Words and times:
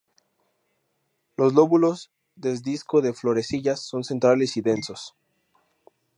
Los 1.37 1.53
lóbulos 1.53 2.09
des 2.43 2.63
disco 2.71 3.01
de 3.01 3.13
florecillas 3.13 3.81
son 3.85 4.03
centrales 4.03 4.57
y 4.57 4.61
densos. 4.61 5.13